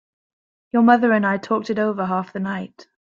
[0.71, 2.87] Your mother and I talked it over half the night.